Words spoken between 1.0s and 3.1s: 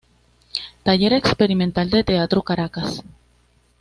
Experimental de Teatro, Caracas.